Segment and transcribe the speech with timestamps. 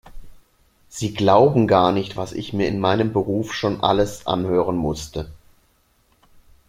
[0.89, 5.29] Sie glauben gar nicht, was ich mir in meinem Beruf schon alles anhören musste.